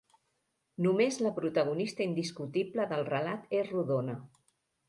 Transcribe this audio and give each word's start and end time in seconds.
Només 0.85 1.19
la 1.25 1.33
protagonista 1.35 2.03
indiscutible 2.07 2.89
del 2.95 3.07
relat 3.13 3.57
és 3.63 3.71
rodona. 3.77 4.21